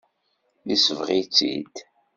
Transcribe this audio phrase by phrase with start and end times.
[0.67, 1.75] Yesbeɣ-itt-id.